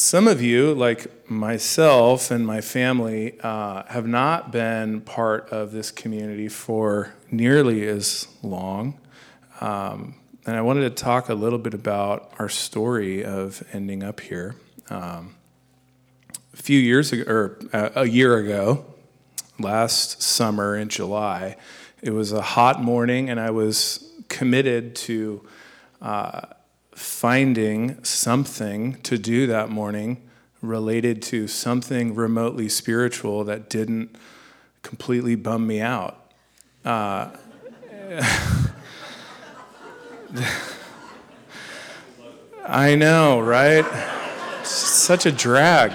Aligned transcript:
some 0.00 0.26
of 0.26 0.40
you, 0.40 0.72
like 0.72 1.30
myself 1.30 2.30
and 2.30 2.46
my 2.46 2.62
family, 2.62 3.38
uh, 3.40 3.82
have 3.84 4.06
not 4.06 4.50
been 4.50 5.02
part 5.02 5.50
of 5.50 5.72
this 5.72 5.90
community 5.90 6.48
for 6.48 7.12
nearly 7.30 7.86
as 7.86 8.26
long. 8.42 8.98
Um, 9.60 10.14
and 10.46 10.56
I 10.56 10.62
wanted 10.62 10.82
to 10.82 10.90
talk 10.90 11.28
a 11.28 11.34
little 11.34 11.58
bit 11.58 11.74
about 11.74 12.32
our 12.38 12.48
story 12.48 13.22
of 13.22 13.62
ending 13.74 14.02
up 14.02 14.20
here. 14.20 14.56
Um, 14.88 15.34
a 16.54 16.56
few 16.56 16.80
years 16.80 17.12
ago, 17.12 17.30
or 17.30 17.58
uh, 17.74 17.90
a 17.96 18.06
year 18.06 18.38
ago, 18.38 18.86
last 19.58 20.22
summer 20.22 20.76
in 20.76 20.88
July, 20.88 21.56
it 22.00 22.12
was 22.12 22.32
a 22.32 22.40
hot 22.40 22.82
morning, 22.82 23.28
and 23.28 23.38
I 23.38 23.50
was 23.50 24.10
committed 24.28 24.96
to 24.96 25.46
uh, 26.00 26.40
finding 27.00 28.04
something 28.04 28.92
to 29.00 29.16
do 29.16 29.46
that 29.46 29.70
morning 29.70 30.20
related 30.60 31.22
to 31.22 31.48
something 31.48 32.14
remotely 32.14 32.68
spiritual 32.68 33.42
that 33.42 33.70
didn't 33.70 34.14
completely 34.82 35.34
bum 35.34 35.66
me 35.66 35.80
out. 35.80 36.30
Uh, 36.84 37.30
I 42.66 42.94
know, 42.96 43.40
right? 43.40 43.86
Such 44.62 45.24
a 45.24 45.32
drag. 45.32 45.92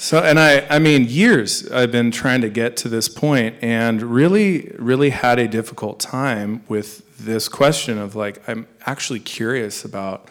So, 0.00 0.22
and 0.22 0.38
I, 0.38 0.64
I 0.70 0.78
mean, 0.78 1.06
years 1.06 1.68
I've 1.72 1.90
been 1.90 2.12
trying 2.12 2.40
to 2.42 2.48
get 2.48 2.76
to 2.78 2.88
this 2.88 3.08
point 3.08 3.56
and 3.60 4.00
really, 4.00 4.72
really 4.78 5.10
had 5.10 5.40
a 5.40 5.48
difficult 5.48 5.98
time 5.98 6.62
with 6.68 7.18
this 7.18 7.48
question 7.48 7.98
of 7.98 8.14
like, 8.14 8.48
I'm 8.48 8.68
actually 8.86 9.18
curious 9.18 9.84
about 9.84 10.28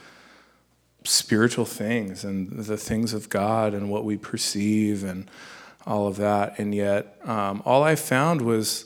spiritual 1.03 1.65
things 1.65 2.23
and 2.23 2.49
the 2.49 2.77
things 2.77 3.13
of 3.13 3.27
God 3.27 3.73
and 3.73 3.89
what 3.89 4.05
we 4.05 4.15
perceive 4.15 5.03
and 5.03 5.29
all 5.85 6.07
of 6.07 6.15
that. 6.15 6.57
And 6.59 6.73
yet, 6.73 7.19
um, 7.25 7.61
all 7.65 7.83
I 7.83 7.95
found 7.95 8.43
was 8.43 8.85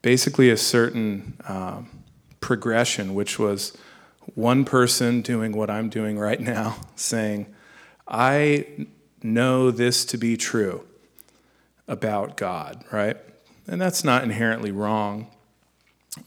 basically 0.00 0.48
a 0.48 0.56
certain 0.56 1.36
um, 1.46 2.02
progression, 2.40 3.12
which 3.12 3.38
was 3.38 3.76
one 4.36 4.64
person 4.64 5.20
doing 5.20 5.52
what 5.52 5.68
I'm 5.68 5.90
doing 5.90 6.18
right 6.18 6.40
now, 6.40 6.76
saying, 6.96 7.54
I 8.08 8.86
know 9.24 9.70
this 9.70 10.04
to 10.06 10.16
be 10.16 10.36
true 10.36 10.84
about 11.88 12.36
God, 12.36 12.84
right? 12.92 13.16
And 13.66 13.80
that's 13.80 14.04
not 14.04 14.24
inherently 14.24 14.70
wrong. 14.70 15.28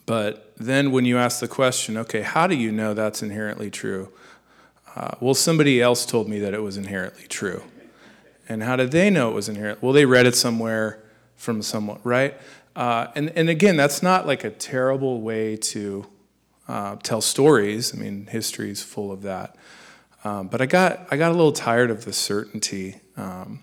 But 0.06 0.54
then 0.58 0.92
when 0.92 1.06
you 1.06 1.18
ask 1.18 1.40
the 1.40 1.48
question, 1.48 1.98
okay, 1.98 2.22
how 2.22 2.48
do 2.48 2.56
you 2.56 2.72
know 2.72 2.94
that's 2.94 3.22
inherently 3.22 3.70
true? 3.70 4.12
Uh, 4.96 5.12
well, 5.20 5.34
somebody 5.34 5.82
else 5.82 6.06
told 6.06 6.30
me 6.30 6.40
that 6.40 6.54
it 6.54 6.62
was 6.62 6.78
inherently 6.78 7.28
true. 7.28 7.64
And 8.48 8.64
how 8.64 8.76
did 8.76 8.92
they 8.92 9.10
know 9.10 9.32
it 9.32 9.34
was 9.34 9.50
inherent? 9.50 9.82
Well, 9.82 9.94
they 9.94 10.06
read 10.06 10.26
it 10.26 10.36
somewhere 10.36 11.04
from 11.36 11.62
someone, 11.62 12.00
right? 12.04 12.36
Uh, 12.76 13.08
and, 13.16 13.30
and 13.36 13.50
again, 13.50 13.76
that's 13.76 14.02
not 14.02 14.26
like 14.26 14.44
a 14.44 14.50
terrible 14.50 15.22
way 15.22 15.56
to 15.58 16.06
uh, 16.68 16.96
tell 16.98 17.22
stories. 17.22 17.94
I 17.94 17.98
mean, 17.98 18.28
history 18.28 18.70
is 18.70 18.82
full 18.82 19.12
of 19.12 19.22
that. 19.24 19.56
Um, 20.26 20.48
but 20.48 20.60
I 20.60 20.66
got, 20.66 21.08
I 21.12 21.18
got 21.18 21.30
a 21.30 21.36
little 21.36 21.52
tired 21.52 21.92
of 21.92 22.04
the 22.04 22.12
certainty. 22.12 22.96
Um, 23.16 23.60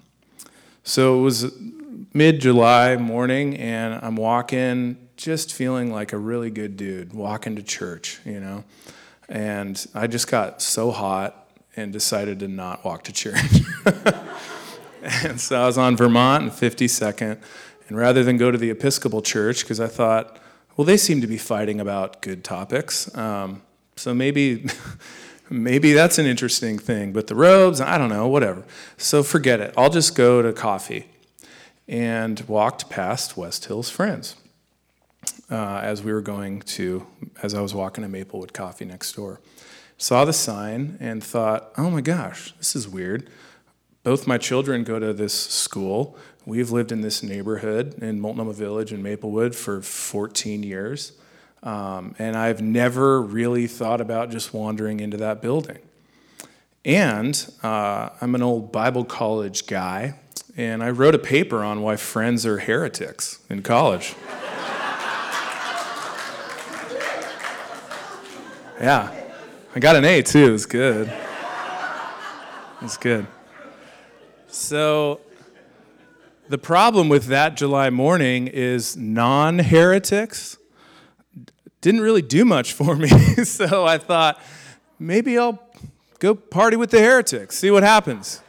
so 0.84 1.18
it 1.18 1.22
was 1.22 1.52
mid 2.14 2.40
July 2.40 2.96
morning, 2.96 3.56
and 3.56 3.98
I'm 4.00 4.14
walking, 4.14 4.96
just 5.16 5.52
feeling 5.52 5.92
like 5.92 6.12
a 6.12 6.18
really 6.18 6.50
good 6.50 6.76
dude, 6.76 7.12
walking 7.12 7.56
to 7.56 7.62
church, 7.62 8.20
you 8.24 8.38
know. 8.38 8.62
And 9.28 9.84
I 9.92 10.06
just 10.06 10.28
got 10.28 10.62
so 10.62 10.92
hot 10.92 11.50
and 11.74 11.92
decided 11.92 12.38
to 12.40 12.48
not 12.48 12.84
walk 12.84 13.04
to 13.04 13.12
church. 13.12 13.62
and 15.02 15.40
so 15.40 15.60
I 15.60 15.66
was 15.66 15.78
on 15.78 15.96
Vermont 15.96 16.44
and 16.44 16.52
52nd 16.52 17.38
and 17.88 17.96
rather 17.98 18.22
than 18.22 18.36
go 18.36 18.50
to 18.50 18.58
the 18.58 18.70
Episcopal 18.70 19.20
Church, 19.20 19.62
because 19.62 19.80
I 19.80 19.88
thought, 19.88 20.38
well, 20.76 20.84
they 20.84 20.96
seem 20.96 21.20
to 21.22 21.26
be 21.26 21.38
fighting 21.38 21.80
about 21.80 22.22
good 22.22 22.44
topics. 22.44 23.14
Um, 23.16 23.62
so 23.96 24.14
maybe, 24.14 24.66
maybe 25.52 25.92
that's 25.92 26.18
an 26.18 26.26
interesting 26.26 26.78
thing. 26.78 27.12
But 27.12 27.26
the 27.26 27.34
robes, 27.34 27.80
I 27.80 27.98
don't 27.98 28.08
know, 28.08 28.26
whatever. 28.28 28.64
So 28.96 29.22
forget 29.22 29.60
it. 29.60 29.74
I'll 29.76 29.90
just 29.90 30.14
go 30.14 30.42
to 30.42 30.52
coffee. 30.52 31.06
And 31.88 32.40
walked 32.48 32.88
past 32.88 33.36
West 33.36 33.66
Hills 33.66 33.90
Friends 33.90 34.36
uh, 35.50 35.80
as 35.82 36.02
we 36.02 36.12
were 36.12 36.22
going 36.22 36.60
to, 36.60 37.06
as 37.42 37.54
I 37.54 37.60
was 37.60 37.74
walking 37.74 38.02
to 38.02 38.08
Maplewood 38.08 38.52
Coffee 38.52 38.84
next 38.84 39.12
door. 39.12 39.40
Saw 39.98 40.24
the 40.24 40.32
sign 40.32 40.96
and 41.00 41.22
thought, 41.22 41.72
oh 41.76 41.90
my 41.90 42.00
gosh, 42.00 42.54
this 42.58 42.74
is 42.74 42.88
weird. 42.88 43.28
Both 44.02 44.26
my 44.26 44.38
children 44.38 44.82
go 44.84 44.98
to 44.98 45.12
this 45.12 45.34
school. 45.34 46.16
We've 46.46 46.70
lived 46.70 46.90
in 46.90 47.02
this 47.02 47.22
neighborhood 47.22 48.02
in 48.02 48.20
Multnomah 48.20 48.54
Village 48.54 48.92
in 48.92 49.02
Maplewood 49.02 49.54
for 49.54 49.80
14 49.80 50.62
years. 50.62 51.12
Um, 51.62 52.14
and 52.18 52.36
I've 52.36 52.60
never 52.60 53.22
really 53.22 53.66
thought 53.66 54.00
about 54.00 54.30
just 54.30 54.52
wandering 54.52 55.00
into 55.00 55.16
that 55.18 55.40
building. 55.40 55.78
And 56.84 57.48
uh, 57.62 58.08
I'm 58.20 58.34
an 58.34 58.42
old 58.42 58.72
Bible 58.72 59.04
college 59.04 59.68
guy, 59.68 60.14
and 60.56 60.82
I 60.82 60.90
wrote 60.90 61.14
a 61.14 61.18
paper 61.18 61.62
on 61.62 61.82
why 61.82 61.94
friends 61.94 62.44
are 62.44 62.58
heretics 62.58 63.38
in 63.48 63.62
college. 63.62 64.16
yeah, 68.80 69.14
I 69.76 69.78
got 69.78 69.94
an 69.94 70.04
A 70.04 70.22
too. 70.22 70.48
It 70.48 70.50
was 70.50 70.66
good. 70.66 71.06
It 71.06 72.82
was 72.82 72.96
good. 72.96 73.28
So, 74.48 75.20
the 76.48 76.58
problem 76.58 77.08
with 77.08 77.26
that 77.26 77.56
July 77.56 77.90
morning 77.90 78.48
is 78.48 78.96
non 78.96 79.60
heretics 79.60 80.58
didn't 81.82 82.00
really 82.00 82.22
do 82.22 82.46
much 82.46 82.72
for 82.72 82.96
me. 82.96 83.08
so 83.44 83.84
I 83.84 83.98
thought, 83.98 84.40
maybe 84.98 85.36
I'll 85.36 85.62
go 86.18 86.34
party 86.34 86.76
with 86.76 86.90
the 86.90 87.00
heretics, 87.00 87.58
see 87.58 87.70
what 87.70 87.82
happens. 87.82 88.40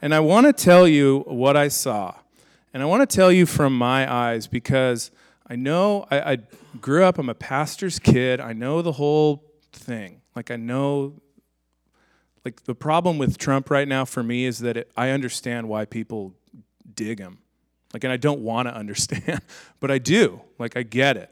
And 0.00 0.14
I 0.14 0.20
want 0.20 0.46
to 0.46 0.52
tell 0.52 0.86
you 0.86 1.20
what 1.26 1.56
I 1.56 1.68
saw. 1.68 2.14
And 2.72 2.82
I 2.82 2.86
want 2.86 3.08
to 3.08 3.16
tell 3.16 3.32
you 3.32 3.46
from 3.46 3.76
my 3.76 4.10
eyes 4.12 4.46
because 4.46 5.10
I 5.46 5.56
know 5.56 6.06
I, 6.10 6.32
I 6.32 6.38
grew 6.80 7.04
up, 7.04 7.18
I'm 7.18 7.28
a 7.28 7.34
pastor's 7.34 7.98
kid, 7.98 8.40
I 8.40 8.52
know 8.52 8.82
the 8.82 8.92
whole 8.92 9.44
thing. 9.72 10.20
Like, 10.36 10.50
I 10.50 10.56
know 10.56 11.14
like 12.44 12.64
the 12.64 12.74
problem 12.74 13.18
with 13.18 13.38
Trump 13.38 13.70
right 13.70 13.86
now 13.86 14.04
for 14.04 14.22
me 14.22 14.44
is 14.44 14.58
that 14.60 14.76
it, 14.76 14.92
I 14.96 15.10
understand 15.10 15.68
why 15.68 15.84
people 15.84 16.34
dig 16.94 17.18
him. 17.18 17.38
Like, 17.92 18.04
and 18.04 18.12
I 18.12 18.16
don't 18.16 18.40
want 18.40 18.68
to 18.68 18.74
understand, 18.76 19.40
but 19.80 19.90
I 19.90 19.98
do. 19.98 20.42
Like, 20.58 20.76
I 20.76 20.82
get 20.82 21.16
it. 21.16 21.30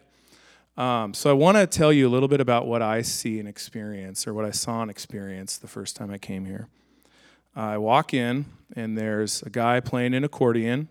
Um, 0.77 1.13
so 1.15 1.31
I 1.31 1.33
want 1.33 1.57
to 1.57 1.67
tell 1.67 1.93
you 1.93 2.09
a 2.09 2.11
little 2.11 2.29
bit 2.29 2.41
about 2.41 2.67
what 2.67 2.81
I 2.81 3.03
see 3.03 3.39
and 3.39 3.49
experience, 3.49 4.27
or 4.27 4.35
what 4.35 4.45
I 4.45 4.51
saw 4.51 4.83
and 4.83 4.91
experienced 4.91 5.63
the 5.63 5.69
first 5.69 5.97
time 5.97 6.11
I 6.11 6.19
came 6.19 6.45
here. 6.45 6.69
I 7.55 7.79
walk 7.79 8.15
in, 8.15 8.47
and 8.75 8.97
there's 8.97 9.43
a 9.43 9.51
guy 9.51 9.81
playing 9.81 10.15
an 10.15 10.25
accordion. 10.25 10.89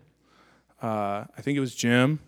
Uh, 0.82 1.24
I 1.36 1.40
think 1.40 1.56
it 1.56 1.60
was 1.60 1.74
Jim. 1.74 2.20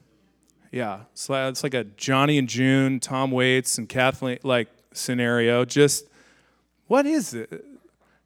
Yeah, 0.71 1.01
it's 1.13 1.29
like 1.63 1.75
a 1.75 1.85
Johnny 1.85 2.39
and 2.39 2.49
June, 2.49 2.99
Tom 2.99 3.31
Waits 3.31 3.77
and 3.77 3.89
Kathleen 3.89 4.39
like 4.43 4.69
scenario. 4.93 5.65
Just 5.65 6.07
what 6.87 7.07
is 7.07 7.35
it? 7.35 7.65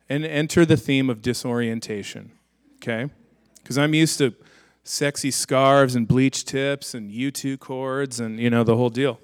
And 0.08 0.24
enter 0.24 0.64
the 0.64 0.76
theme 0.76 1.10
of 1.10 1.20
disorientation. 1.22 2.30
Okay 2.76 3.10
because 3.66 3.78
I'm 3.78 3.94
used 3.94 4.18
to 4.18 4.32
sexy 4.86 5.30
scarves 5.30 5.94
and 5.94 6.06
bleach 6.06 6.44
tips 6.44 6.94
and 6.94 7.10
U2 7.10 7.58
chords 7.58 8.20
and 8.20 8.38
you 8.38 8.50
know 8.50 8.64
the 8.64 8.76
whole 8.76 8.90
deal. 8.90 9.18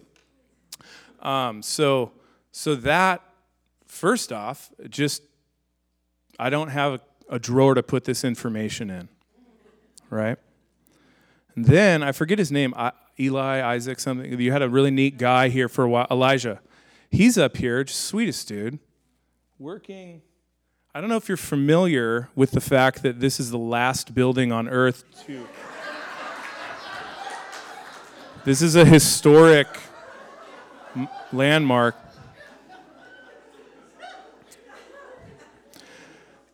Um, 1.20 1.62
so, 1.62 2.12
so 2.50 2.74
that 2.74 3.22
first 3.86 4.32
off, 4.32 4.70
just 4.88 5.22
I 6.38 6.50
don't 6.50 6.68
have 6.68 6.94
a, 6.94 7.00
a 7.36 7.38
drawer 7.38 7.74
to 7.74 7.82
put 7.82 8.04
this 8.04 8.24
information 8.24 8.90
in, 8.90 9.08
right? 10.10 10.38
And 11.54 11.64
then 11.66 12.02
I 12.02 12.12
forget 12.12 12.38
his 12.38 12.50
name, 12.50 12.74
I, 12.76 12.92
Eli 13.20 13.62
Isaac 13.62 14.00
something. 14.00 14.40
You 14.40 14.50
had 14.50 14.62
a 14.62 14.68
really 14.68 14.90
neat 14.90 15.18
guy 15.18 15.48
here 15.48 15.68
for 15.68 15.84
a 15.84 15.88
while, 15.88 16.06
Elijah. 16.10 16.60
He's 17.10 17.38
up 17.38 17.58
here, 17.58 17.84
just 17.84 18.00
sweetest 18.00 18.48
dude, 18.48 18.78
working. 19.58 20.22
I 20.94 21.00
don't 21.00 21.08
know 21.08 21.16
if 21.16 21.26
you're 21.26 21.38
familiar 21.38 22.28
with 22.34 22.50
the 22.50 22.60
fact 22.60 23.02
that 23.02 23.18
this 23.18 23.40
is 23.40 23.50
the 23.50 23.56
last 23.56 24.14
building 24.14 24.52
on 24.52 24.68
Earth 24.68 25.04
to. 25.24 25.48
This 28.44 28.60
is 28.60 28.76
a 28.76 28.84
historic 28.84 29.68
m- 30.94 31.08
landmark. 31.32 31.96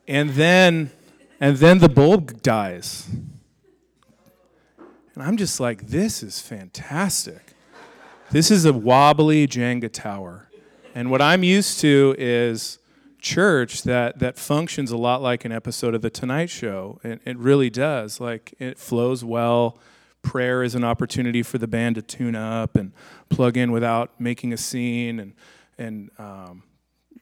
And 0.06 0.30
then 0.30 0.92
and 1.40 1.56
then 1.56 1.80
the 1.80 1.88
bulb 1.88 2.40
dies. 2.40 3.08
And 5.14 5.22
I'm 5.24 5.36
just 5.36 5.58
like 5.58 5.88
this 5.88 6.22
is 6.22 6.40
fantastic. 6.40 7.54
This 8.30 8.52
is 8.52 8.64
a 8.64 8.72
wobbly 8.72 9.48
Jenga 9.48 9.92
tower. 9.92 10.48
And 10.94 11.10
what 11.10 11.20
I'm 11.20 11.42
used 11.42 11.80
to 11.80 12.14
is 12.16 12.78
church 13.18 13.82
that 13.82 14.18
that 14.18 14.38
functions 14.38 14.90
a 14.90 14.96
lot 14.96 15.22
like 15.22 15.44
an 15.44 15.52
episode 15.52 15.94
of 15.94 16.02
the 16.02 16.10
Tonight 16.10 16.50
Show. 16.50 17.00
It, 17.02 17.20
it 17.24 17.38
really 17.38 17.70
does. 17.70 18.20
Like 18.20 18.54
it 18.58 18.78
flows 18.78 19.24
well. 19.24 19.78
Prayer 20.22 20.62
is 20.62 20.74
an 20.74 20.84
opportunity 20.84 21.42
for 21.42 21.58
the 21.58 21.68
band 21.68 21.96
to 21.96 22.02
tune 22.02 22.34
up 22.34 22.76
and 22.76 22.92
plug 23.28 23.56
in 23.56 23.72
without 23.72 24.20
making 24.20 24.52
a 24.52 24.56
scene. 24.56 25.20
And 25.20 25.32
and 25.78 26.10
um, 26.18 26.62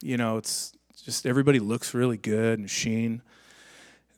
you 0.03 0.17
know 0.17 0.37
it's 0.37 0.73
just 1.05 1.27
everybody 1.27 1.59
looks 1.59 1.95
really 1.95 2.19
good 2.19 2.59
and 2.59 2.71
sheen. 2.71 3.23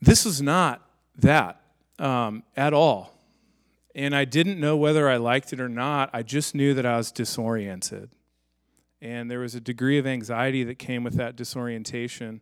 This 0.00 0.25
was 0.25 0.40
not 0.40 0.88
that 1.16 1.60
um, 1.98 2.42
at 2.56 2.72
all. 2.72 3.14
And 3.94 4.14
i 4.14 4.25
didn't 4.25 4.60
know 4.60 4.76
whether 4.76 5.08
i 5.08 5.16
liked 5.16 5.52
it 5.52 5.60
or 5.60 5.69
not. 5.69 6.10
I 6.12 6.22
just 6.22 6.54
knew 6.54 6.75
that 6.75 6.86
i 6.86 6.96
was 6.96 7.10
disoriented 7.10 8.10
and 9.00 9.30
there 9.30 9.40
was 9.40 9.54
a 9.54 9.60
degree 9.60 9.98
of 9.98 10.06
anxiety 10.06 10.64
that 10.64 10.78
came 10.78 11.04
with 11.04 11.14
that 11.14 11.36
disorientation 11.36 12.40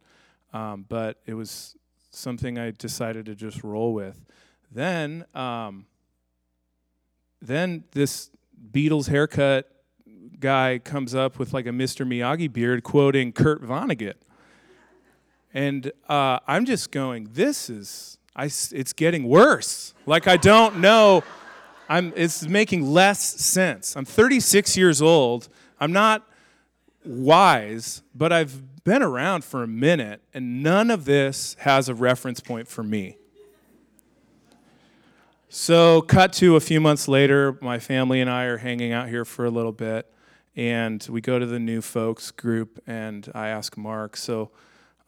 um, 0.53 0.85
but 0.89 1.21
it 1.27 1.35
was 1.35 1.77
something 2.11 2.59
i 2.59 2.71
decided 2.71 3.27
to 3.27 3.35
just 3.35 3.63
roll 3.63 3.93
with 3.93 4.25
then 4.73 5.25
um, 5.35 5.87
then 7.41 7.85
this 7.93 8.31
Beatles 8.73 9.09
haircut 9.09 9.71
guy 10.39 10.79
comes 10.79 11.15
up 11.15 11.39
with 11.39 11.53
like 11.53 11.67
a 11.67 11.71
Mr. 11.71 12.07
Miyagi 12.07 12.53
beard 12.53 12.83
quoting 12.83 13.33
Kurt 13.33 13.63
Vonnegut. 13.63 14.15
And 15.55 15.93
uh, 16.09 16.41
I'm 16.47 16.67
just 16.67 16.91
going, 16.91 17.29
this 17.33 17.71
is, 17.71 18.19
I, 18.35 18.45
it's 18.45 18.93
getting 18.93 19.25
worse. 19.25 19.95
Like, 20.05 20.27
I 20.27 20.37
don't 20.37 20.79
know. 20.81 21.25
I'm, 21.89 22.13
it's 22.17 22.47
making 22.47 22.85
less 22.85 23.21
sense. 23.21 23.97
I'm 23.97 24.05
36 24.05 24.77
years 24.77 25.01
old. 25.01 25.49
I'm 25.81 25.93
not 25.93 26.29
wise, 27.07 28.03
but 28.15 28.33
I've 28.33 28.85
been 28.85 29.03
around 29.03 29.45
for 29.45 29.63
a 29.63 29.67
minute, 29.67 30.23
and 30.35 30.63
none 30.63 30.91
of 30.91 31.05
this 31.05 31.57
has 31.61 31.89
a 31.89 31.95
reference 31.95 32.41
point 32.41 32.69
for 32.69 32.83
me. 32.83 33.17
So, 35.49 36.03
cut 36.03 36.33
to 36.35 36.57
a 36.57 36.61
few 36.61 36.81
months 36.81 37.09
later, 37.09 37.57
my 37.61 37.79
family 37.79 38.21
and 38.21 38.29
I 38.29 38.45
are 38.45 38.59
hanging 38.59 38.93
out 38.93 39.09
here 39.09 39.25
for 39.25 39.45
a 39.45 39.51
little 39.51 39.73
bit, 39.73 40.13
and 40.55 41.07
we 41.11 41.21
go 41.21 41.39
to 41.39 41.47
the 41.47 41.59
new 41.59 41.81
folks 41.81 42.31
group, 42.31 42.83
and 42.87 43.31
I 43.35 43.49
ask 43.49 43.77
Mark, 43.77 44.17
so, 44.17 44.51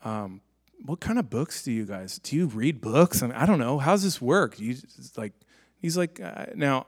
um, 0.04 0.40
what 0.84 1.00
kind 1.00 1.18
of 1.18 1.28
books 1.28 1.62
do 1.62 1.72
you 1.72 1.84
guys 1.84 2.18
do? 2.18 2.36
You 2.36 2.46
read 2.46 2.80
books? 2.80 3.22
I, 3.22 3.26
mean, 3.26 3.36
I 3.36 3.46
don't 3.46 3.58
know. 3.58 3.78
How's 3.78 4.02
this 4.02 4.20
work? 4.20 4.58
You 4.60 4.76
like? 5.16 5.32
He's 5.80 5.96
like, 5.96 6.20
uh, 6.20 6.46
now, 6.54 6.86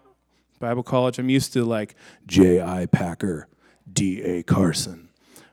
Bible 0.59 0.83
college. 0.83 1.19
I'm 1.19 1.29
used 1.29 1.53
to 1.55 1.65
like 1.65 1.95
J. 2.27 2.61
I. 2.61 2.87
Packer, 2.87 3.49
D. 3.93 4.23
A. 4.23 4.43
Carson, 4.43 5.09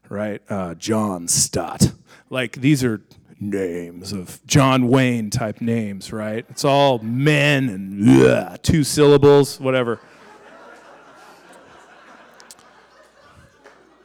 right? 0.10 0.42
Uh, 0.50 0.76
John 0.76 1.28
Stott. 1.28 1.92
Like 2.30 2.54
these 2.54 2.84
are 2.84 3.02
names 3.40 4.14
of 4.14 4.40
John 4.46 4.88
Wayne 4.88 5.30
type 5.30 5.62
names, 5.62 6.12
right? 6.12 6.46
It's 6.50 6.66
all 6.66 7.00
men 7.00 7.70
and 7.70 8.22
ugh, 8.22 8.60
two 8.62 8.84
syllables, 8.84 9.60
whatever. 9.60 10.00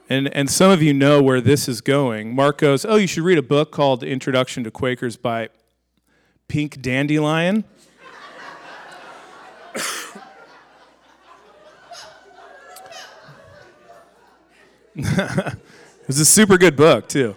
And, 0.08 0.28
and 0.34 0.50
some 0.50 0.70
of 0.70 0.82
you 0.82 0.92
know 0.92 1.22
where 1.22 1.40
this 1.40 1.68
is 1.68 1.80
going. 1.80 2.34
Mark 2.34 2.58
goes, 2.58 2.84
Oh, 2.84 2.96
you 2.96 3.06
should 3.06 3.22
read 3.22 3.38
a 3.38 3.42
book 3.42 3.72
called 3.72 4.02
Introduction 4.02 4.62
to 4.64 4.70
Quakers 4.70 5.16
by 5.16 5.48
Pink 6.48 6.82
Dandelion. 6.82 7.64
it 14.94 15.58
was 16.06 16.18
a 16.18 16.24
super 16.24 16.58
good 16.58 16.76
book, 16.76 17.08
too. 17.08 17.34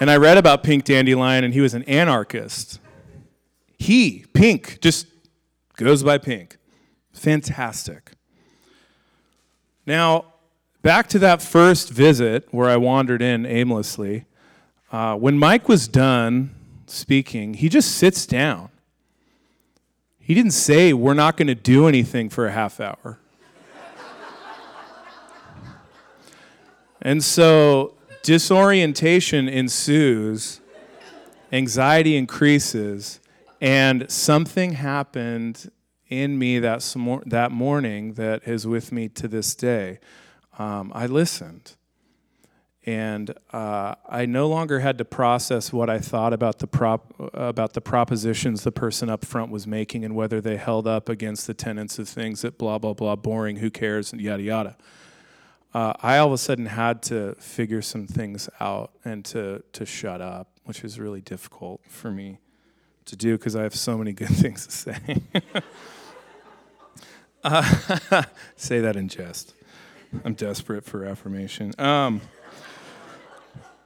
And 0.00 0.10
I 0.10 0.16
read 0.16 0.36
about 0.36 0.62
Pink 0.62 0.84
Dandelion, 0.84 1.44
and 1.44 1.54
he 1.54 1.60
was 1.60 1.72
an 1.72 1.82
anarchist. 1.84 2.80
He, 3.78 4.24
Pink, 4.34 4.80
just 4.80 5.06
goes 5.76 6.02
by 6.02 6.18
Pink. 6.18 6.58
Fantastic. 7.12 8.12
Now, 9.86 10.26
back 10.82 11.08
to 11.08 11.18
that 11.20 11.40
first 11.40 11.90
visit 11.90 12.48
where 12.50 12.68
I 12.68 12.76
wandered 12.76 13.22
in 13.22 13.46
aimlessly. 13.46 14.26
Uh, 14.92 15.16
when 15.16 15.38
Mike 15.38 15.68
was 15.68 15.88
done 15.88 16.54
speaking, 16.86 17.54
he 17.54 17.68
just 17.68 17.92
sits 17.92 18.26
down. 18.26 18.68
He 20.18 20.34
didn't 20.34 20.52
say, 20.52 20.92
We're 20.92 21.14
not 21.14 21.36
going 21.36 21.48
to 21.48 21.54
do 21.54 21.86
anything 21.86 22.28
for 22.28 22.46
a 22.46 22.52
half 22.52 22.80
hour. 22.80 23.18
And 27.04 27.22
so 27.22 27.94
disorientation 28.22 29.48
ensues, 29.48 30.60
anxiety 31.52 32.16
increases, 32.16 33.20
and 33.60 34.10
something 34.10 34.72
happened 34.72 35.70
in 36.08 36.38
me 36.38 36.58
that, 36.58 36.80
that 37.26 37.52
morning 37.52 38.14
that 38.14 38.48
is 38.48 38.66
with 38.66 38.90
me 38.92 39.08
to 39.10 39.28
this 39.28 39.54
day. 39.54 39.98
Um, 40.58 40.90
I 40.94 41.06
listened. 41.06 41.76
And 42.86 43.34
uh, 43.50 43.94
I 44.06 44.26
no 44.26 44.46
longer 44.46 44.80
had 44.80 44.98
to 44.98 45.06
process 45.06 45.72
what 45.72 45.88
I 45.88 45.98
thought 45.98 46.34
about 46.34 46.58
the 46.58 46.66
prop 46.66 47.14
about 47.32 47.72
the 47.72 47.80
propositions 47.80 48.62
the 48.62 48.72
person 48.72 49.08
up 49.08 49.24
front 49.24 49.50
was 49.50 49.66
making 49.66 50.04
and 50.04 50.14
whether 50.14 50.38
they 50.38 50.58
held 50.58 50.86
up 50.86 51.08
against 51.08 51.46
the 51.46 51.54
tenets 51.54 51.98
of 51.98 52.06
things 52.06 52.42
that 52.42 52.58
blah 52.58 52.76
blah 52.76 52.92
blah 52.92 53.16
boring 53.16 53.56
who 53.56 53.70
cares 53.70 54.12
and 54.12 54.20
yada 54.20 54.42
yada 54.42 54.76
uh, 55.74 55.92
I 56.00 56.18
all 56.18 56.28
of 56.28 56.32
a 56.32 56.38
sudden 56.38 56.66
had 56.66 57.02
to 57.04 57.34
figure 57.34 57.82
some 57.82 58.06
things 58.06 58.48
out 58.60 58.92
and 59.04 59.24
to 59.26 59.62
to 59.72 59.84
shut 59.84 60.20
up, 60.20 60.48
which 60.64 60.84
is 60.84 61.00
really 61.00 61.20
difficult 61.20 61.80
for 61.88 62.10
me 62.10 62.38
to 63.06 63.16
do 63.16 63.36
because 63.36 63.56
I 63.56 63.62
have 63.62 63.74
so 63.74 63.98
many 63.98 64.12
good 64.22 64.28
things 64.28 64.66
to 64.66 64.72
say. 64.72 65.22
uh, 67.42 68.22
say 68.56 68.80
that 68.80 68.96
in 68.96 69.08
jest. 69.08 69.54
I'm 70.24 70.34
desperate 70.34 70.84
for 70.84 71.04
affirmation. 71.04 71.72
Um, 71.76 72.20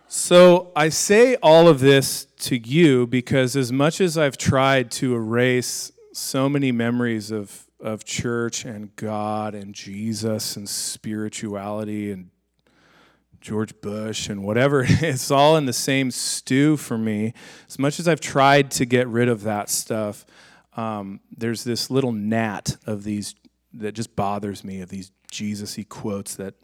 so 0.09 0.73
I 0.77 0.91
say 0.91 1.37
all 1.37 1.69
of 1.69 1.81
this 1.81 2.27
to 2.41 2.59
you 2.59 3.07
because 3.07 3.57
as 3.57 3.73
much 3.73 4.01
as 4.01 4.19
I've 4.19 4.37
tried 4.37 4.91
to 4.93 5.15
erase 5.15 5.91
so 6.13 6.49
many 6.49 6.73
memories 6.73 7.31
of 7.31 7.68
of 7.81 8.05
church 8.05 8.65
and 8.65 8.95
God 8.97 9.55
and 9.55 9.75
Jesus 9.75 10.57
and 10.57 10.69
spirituality 10.69 12.11
and 12.11 12.31
George 13.41 13.81
Bush 13.81 14.29
and 14.29 14.43
whatever. 14.43 14.85
It's 14.89 15.31
all 15.31 15.57
in 15.57 15.67
the 15.67 15.73
same 15.73 16.11
stew 16.11 16.77
for 16.77 16.99
me. 16.99 17.35
As 17.69 17.79
much 17.79 18.01
as 18.01 18.09
I've 18.09 18.21
tried 18.21 18.71
to 18.73 18.85
get 18.85 19.07
rid 19.09 19.29
of 19.29 19.43
that 19.43 19.71
stuff, 19.71 20.27
um, 20.77 21.21
there's 21.37 21.65
this 21.65 21.91
little 21.91 22.13
gnat 22.13 22.77
of 22.87 23.05
these 23.05 23.35
that 23.75 23.93
just 23.93 24.17
bothers 24.17 24.65
me 24.65 24.81
of 24.81 24.89
these 24.89 25.13
Jesus-y 25.31 25.85
quotes 25.89 26.35
that 26.37 26.55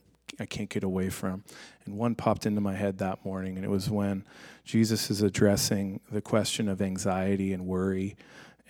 I 0.40 0.46
can't 0.46 0.70
get 0.70 0.82
away 0.82 1.10
from. 1.10 1.44
And 1.84 1.96
one 1.96 2.14
popped 2.14 2.46
into 2.46 2.60
my 2.60 2.74
head 2.74 2.98
that 2.98 3.24
morning, 3.24 3.56
and 3.56 3.64
it 3.64 3.70
was 3.70 3.90
when 3.90 4.24
Jesus 4.64 5.10
is 5.10 5.22
addressing 5.22 6.00
the 6.10 6.22
question 6.22 6.68
of 6.68 6.80
anxiety 6.80 7.52
and 7.52 7.66
worry 7.66 8.16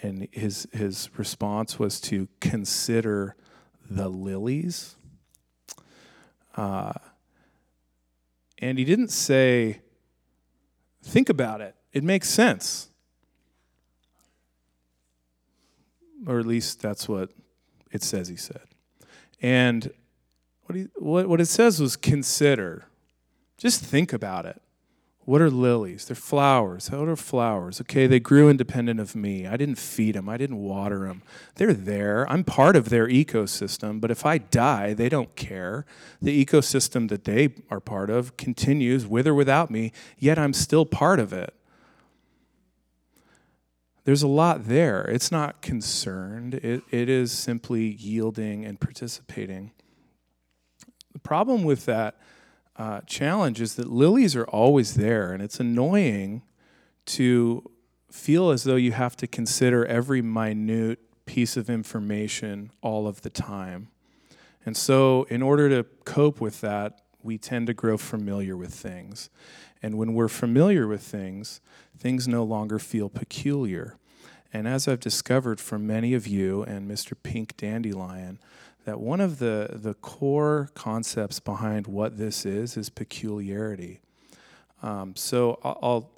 and 0.04 0.28
his 0.32 0.68
his 0.72 1.08
response 1.16 1.78
was 1.78 1.98
to 1.98 2.28
consider 2.38 3.36
the 3.88 4.08
lilies. 4.08 4.96
Uh, 6.56 6.92
and 8.58 8.78
he 8.78 8.84
didn't 8.84 9.08
say, 9.08 9.80
think 11.02 11.28
about 11.30 11.60
it. 11.62 11.74
It 11.92 12.04
makes 12.04 12.28
sense. 12.28 12.90
Or 16.26 16.38
at 16.38 16.46
least 16.46 16.80
that's 16.80 17.08
what 17.08 17.30
it 17.90 18.02
says 18.02 18.28
he 18.28 18.36
said. 18.36 18.62
And 19.40 19.90
what, 20.64 20.76
he, 20.76 20.88
what, 20.96 21.28
what 21.28 21.40
it 21.40 21.46
says 21.46 21.80
was 21.80 21.96
consider. 21.96 22.84
Just 23.56 23.82
think 23.82 24.12
about 24.12 24.44
it. 24.44 24.60
What 25.24 25.40
are 25.40 25.50
lilies? 25.50 26.04
They're 26.04 26.14
flowers. 26.14 26.90
What 26.90 27.08
are 27.08 27.16
flowers? 27.16 27.80
Okay, 27.80 28.06
they 28.06 28.20
grew 28.20 28.50
independent 28.50 29.00
of 29.00 29.16
me. 29.16 29.46
I 29.46 29.56
didn't 29.56 29.78
feed 29.78 30.16
them, 30.16 30.28
I 30.28 30.36
didn't 30.36 30.58
water 30.58 31.06
them. 31.06 31.22
They're 31.54 31.72
there. 31.72 32.30
I'm 32.30 32.44
part 32.44 32.76
of 32.76 32.90
their 32.90 33.08
ecosystem, 33.08 34.00
but 34.00 34.10
if 34.10 34.26
I 34.26 34.36
die, 34.36 34.92
they 34.92 35.08
don't 35.08 35.34
care. 35.34 35.86
The 36.20 36.44
ecosystem 36.44 37.08
that 37.08 37.24
they 37.24 37.54
are 37.70 37.80
part 37.80 38.10
of 38.10 38.36
continues 38.36 39.06
with 39.06 39.26
or 39.26 39.34
without 39.34 39.70
me, 39.70 39.92
yet 40.18 40.38
I'm 40.38 40.52
still 40.52 40.84
part 40.84 41.18
of 41.18 41.32
it. 41.32 41.54
There's 44.04 44.22
a 44.22 44.28
lot 44.28 44.66
there. 44.66 45.04
It's 45.04 45.32
not 45.32 45.62
concerned, 45.62 46.54
it, 46.56 46.82
it 46.90 47.08
is 47.08 47.32
simply 47.32 47.94
yielding 47.94 48.66
and 48.66 48.78
participating. 48.78 49.72
The 51.14 51.18
problem 51.18 51.64
with 51.64 51.86
that 51.86 52.18
uh, 52.76 53.00
challenge 53.02 53.60
is 53.60 53.76
that 53.76 53.88
lilies 53.88 54.34
are 54.34 54.44
always 54.44 54.94
there, 54.94 55.32
and 55.32 55.42
it's 55.42 55.60
annoying 55.60 56.42
to 57.06 57.70
feel 58.10 58.50
as 58.50 58.64
though 58.64 58.76
you 58.76 58.92
have 58.92 59.16
to 59.16 59.26
consider 59.26 59.84
every 59.86 60.22
minute 60.22 60.98
piece 61.26 61.56
of 61.56 61.70
information 61.70 62.70
all 62.80 63.06
of 63.06 63.22
the 63.22 63.30
time. 63.30 63.88
And 64.66 64.76
so, 64.76 65.24
in 65.30 65.42
order 65.42 65.68
to 65.68 65.84
cope 66.04 66.40
with 66.40 66.60
that, 66.62 67.02
we 67.22 67.38
tend 67.38 67.66
to 67.66 67.74
grow 67.74 67.96
familiar 67.96 68.56
with 68.56 68.72
things. 68.72 69.30
And 69.82 69.98
when 69.98 70.14
we're 70.14 70.28
familiar 70.28 70.86
with 70.86 71.02
things, 71.02 71.60
things 71.98 72.26
no 72.26 72.42
longer 72.42 72.78
feel 72.78 73.08
peculiar. 73.08 73.96
And 74.54 74.68
as 74.68 74.86
I've 74.86 75.00
discovered 75.00 75.58
from 75.58 75.84
many 75.84 76.14
of 76.14 76.28
you 76.28 76.62
and 76.62 76.88
Mr. 76.88 77.14
Pink 77.20 77.56
Dandelion, 77.56 78.38
that 78.84 79.00
one 79.00 79.20
of 79.20 79.40
the, 79.40 79.68
the 79.72 79.94
core 79.94 80.70
concepts 80.74 81.40
behind 81.40 81.88
what 81.88 82.18
this 82.18 82.46
is 82.46 82.76
is 82.76 82.88
peculiarity. 82.88 84.00
Um, 84.80 85.16
so 85.16 85.58
I'll, 85.64 86.08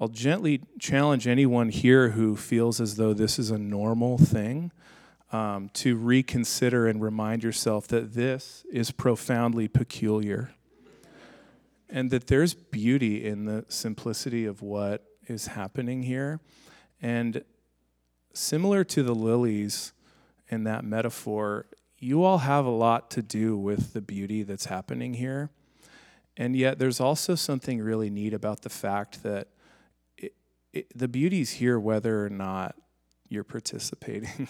I'll 0.00 0.08
gently 0.08 0.62
challenge 0.80 1.28
anyone 1.28 1.68
here 1.68 2.10
who 2.10 2.34
feels 2.34 2.80
as 2.80 2.96
though 2.96 3.14
this 3.14 3.38
is 3.38 3.52
a 3.52 3.58
normal 3.58 4.18
thing 4.18 4.72
um, 5.30 5.70
to 5.74 5.96
reconsider 5.96 6.88
and 6.88 7.00
remind 7.00 7.44
yourself 7.44 7.86
that 7.88 8.14
this 8.14 8.66
is 8.72 8.90
profoundly 8.90 9.68
peculiar 9.68 10.50
and 11.88 12.10
that 12.10 12.26
there's 12.26 12.54
beauty 12.54 13.24
in 13.24 13.44
the 13.44 13.64
simplicity 13.68 14.46
of 14.46 14.62
what 14.62 15.04
is 15.28 15.48
happening 15.48 16.02
here. 16.02 16.40
And 17.02 17.44
similar 18.32 18.84
to 18.84 19.02
the 19.02 19.14
lilies 19.14 19.92
in 20.48 20.64
that 20.64 20.84
metaphor, 20.84 21.66
you 21.98 22.24
all 22.24 22.38
have 22.38 22.64
a 22.64 22.70
lot 22.70 23.10
to 23.10 23.22
do 23.22 23.56
with 23.56 23.92
the 23.92 24.00
beauty 24.00 24.42
that's 24.42 24.66
happening 24.66 25.14
here. 25.14 25.50
And 26.36 26.56
yet, 26.56 26.78
there's 26.78 27.00
also 27.00 27.34
something 27.34 27.82
really 27.82 28.08
neat 28.08 28.32
about 28.32 28.62
the 28.62 28.70
fact 28.70 29.22
that 29.22 29.48
it, 30.16 30.32
it, 30.72 30.86
the 30.96 31.08
beauty's 31.08 31.50
here 31.50 31.78
whether 31.78 32.24
or 32.24 32.30
not 32.30 32.76
you're 33.28 33.44
participating. 33.44 34.48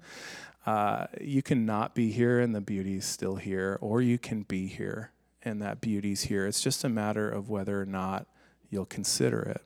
uh, 0.66 1.06
you 1.20 1.42
can 1.42 1.64
not 1.64 1.94
be 1.94 2.10
here 2.10 2.40
and 2.40 2.54
the 2.54 2.60
beauty's 2.60 3.04
still 3.04 3.36
here, 3.36 3.78
or 3.80 4.02
you 4.02 4.18
can 4.18 4.42
be 4.42 4.66
here 4.66 5.12
and 5.44 5.60
that 5.62 5.80
beauty's 5.80 6.22
here. 6.22 6.46
It's 6.46 6.60
just 6.60 6.84
a 6.84 6.88
matter 6.88 7.28
of 7.28 7.50
whether 7.50 7.80
or 7.80 7.86
not 7.86 8.26
you'll 8.70 8.86
consider 8.86 9.40
it. 9.42 9.62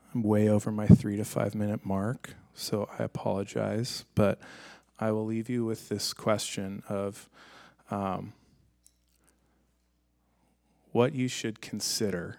I'm 0.00 0.06
way 0.22 0.48
over 0.48 0.70
my 0.70 0.86
three 0.86 1.16
to 1.16 1.24
five 1.24 1.54
minute 1.54 1.84
mark 1.84 2.34
so 2.58 2.88
I 2.98 3.04
apologize. 3.04 4.04
But 4.14 4.40
I 4.98 5.12
will 5.12 5.24
leave 5.24 5.48
you 5.48 5.64
with 5.64 5.88
this 5.88 6.12
question 6.12 6.82
of 6.88 7.28
um, 7.90 8.32
what 10.92 11.14
you 11.14 11.28
should 11.28 11.60
consider. 11.60 12.38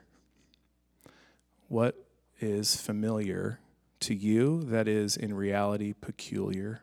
What 1.67 1.95
is 2.39 2.75
familiar 2.75 3.59
to 4.01 4.13
you 4.13 4.63
that 4.63 4.87
is 4.87 5.15
in 5.15 5.33
reality 5.33 5.93
peculiar? 5.93 6.81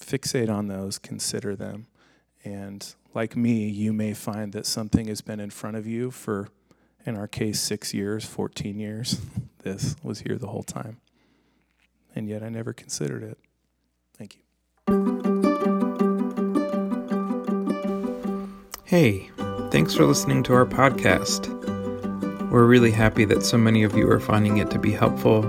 Fixate 0.00 0.50
on 0.50 0.68
those, 0.68 0.98
consider 0.98 1.56
them. 1.56 1.86
And 2.44 2.94
like 3.14 3.34
me, 3.34 3.68
you 3.68 3.92
may 3.92 4.14
find 4.14 4.52
that 4.52 4.66
something 4.66 5.08
has 5.08 5.20
been 5.20 5.40
in 5.40 5.50
front 5.50 5.76
of 5.76 5.86
you 5.86 6.10
for, 6.10 6.48
in 7.04 7.16
our 7.16 7.26
case, 7.26 7.60
six 7.60 7.92
years, 7.92 8.24
14 8.24 8.78
years. 8.78 9.20
this 9.66 9.96
was 10.04 10.20
here 10.20 10.36
the 10.36 10.46
whole 10.46 10.62
time 10.62 11.00
and 12.14 12.28
yet 12.28 12.42
I 12.42 12.48
never 12.48 12.72
considered 12.72 13.22
it. 13.22 13.38
Thank 14.16 14.36
you. 14.36 14.40
Hey, 18.84 19.30
thanks 19.70 19.94
for 19.94 20.04
listening 20.04 20.42
to 20.44 20.54
our 20.54 20.64
podcast. 20.64 21.52
We're 22.50 22.64
really 22.64 22.92
happy 22.92 23.24
that 23.26 23.42
so 23.42 23.58
many 23.58 23.82
of 23.82 23.96
you 23.96 24.08
are 24.08 24.20
finding 24.20 24.58
it 24.58 24.70
to 24.70 24.78
be 24.78 24.92
helpful 24.92 25.44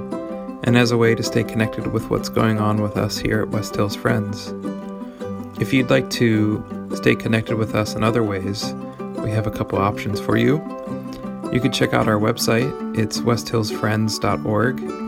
and 0.63 0.75
as 0.75 0.91
a 0.91 0.97
way 0.97 1.13
to 1.13 1.23
stay 1.23 1.43
connected 1.43 1.93
with 1.93 2.09
what's 2.09 2.27
going 2.27 2.59
on 2.59 2.81
with 2.81 2.97
us 2.97 3.17
here 3.17 3.43
at 3.43 3.49
West 3.49 3.75
Hills 3.75 3.95
Friends. 3.95 4.53
If 5.61 5.71
you'd 5.71 5.91
like 5.91 6.09
to 6.11 6.63
stay 6.95 7.15
connected 7.15 7.57
with 7.57 7.75
us 7.75 7.93
in 7.93 8.03
other 8.03 8.23
ways, 8.23 8.73
we 9.23 9.29
have 9.29 9.47
a 9.47 9.51
couple 9.51 9.77
options 9.77 10.19
for 10.19 10.35
you. 10.35 10.57
You 11.53 11.59
can 11.61 11.71
check 11.71 11.93
out 11.93 12.07
our 12.07 12.19
website, 12.19 12.97
it's 12.97 13.19
westhillsfriends.org 13.19 15.07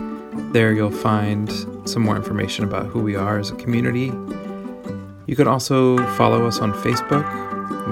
there 0.52 0.72
you'll 0.72 0.90
find 0.90 1.50
some 1.88 2.02
more 2.02 2.16
information 2.16 2.64
about 2.64 2.86
who 2.86 3.00
we 3.00 3.16
are 3.16 3.38
as 3.38 3.50
a 3.50 3.54
community. 3.56 4.12
You 5.26 5.36
can 5.36 5.46
also 5.46 5.98
follow 6.16 6.46
us 6.46 6.58
on 6.58 6.72
Facebook. 6.72 7.24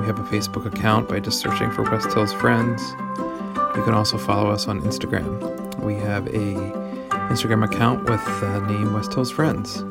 We 0.00 0.06
have 0.06 0.18
a 0.18 0.24
Facebook 0.24 0.66
account 0.66 1.08
by 1.08 1.20
just 1.20 1.40
searching 1.40 1.70
for 1.70 1.82
West 1.82 2.12
Hills 2.12 2.32
Friends. 2.32 2.82
You 3.76 3.84
can 3.84 3.94
also 3.94 4.18
follow 4.18 4.50
us 4.50 4.66
on 4.66 4.80
Instagram. 4.82 5.78
We 5.80 5.94
have 5.94 6.26
a 6.28 6.54
Instagram 7.30 7.64
account 7.64 8.08
with 8.08 8.24
the 8.40 8.60
name 8.60 8.92
West 8.92 9.14
Hills 9.14 9.30
Friends. 9.30 9.84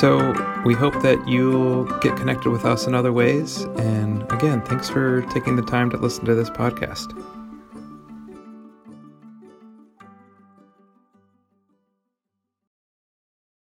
So 0.00 0.34
we 0.64 0.74
hope 0.74 1.00
that 1.02 1.22
you'll 1.28 1.84
get 2.00 2.16
connected 2.16 2.50
with 2.50 2.64
us 2.64 2.86
in 2.86 2.94
other 2.94 3.12
ways. 3.12 3.62
And 3.78 4.22
again, 4.32 4.62
thanks 4.62 4.88
for 4.88 5.22
taking 5.32 5.54
the 5.54 5.62
time 5.62 5.90
to 5.90 5.96
listen 5.96 6.24
to 6.24 6.34
this 6.34 6.50
podcast. 6.50 7.35